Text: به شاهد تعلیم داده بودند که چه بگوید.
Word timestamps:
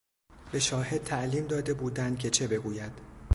به 0.51 0.59
شاهد 0.59 1.03
تعلیم 1.03 1.47
داده 1.47 1.73
بودند 1.73 2.19
که 2.19 2.29
چه 2.29 2.47
بگوید. 2.47 2.91